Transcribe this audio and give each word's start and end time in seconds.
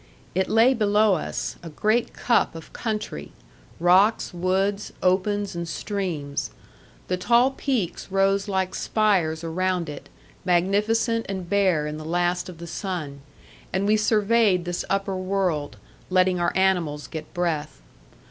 It 0.33 0.49
lay 0.49 0.73
below 0.73 1.13
us, 1.13 1.57
a 1.61 1.69
great 1.69 2.11
cup 2.11 2.55
of 2.55 2.73
country, 2.73 3.31
rocks, 3.79 4.33
woods, 4.33 4.91
opens, 5.03 5.55
and 5.55 5.67
streams. 5.67 6.49
The 7.07 7.17
tall 7.17 7.51
peaks 7.51 8.09
rose 8.11 8.47
like 8.47 8.73
spires 8.73 9.43
around 9.43 9.89
it, 9.89 10.09
magnificent 10.43 11.27
and 11.29 11.47
bare 11.47 11.85
in 11.85 11.97
the 11.97 12.03
last 12.03 12.49
of 12.49 12.57
the 12.57 12.65
sun; 12.65 13.21
and 13.71 13.85
we 13.85 13.95
surveyed 13.95 14.65
this 14.65 14.83
upper 14.89 15.15
world, 15.15 15.77
letting 16.09 16.39
our 16.39 16.51
animals 16.57 17.05
get 17.05 17.31
breath. 17.35 17.79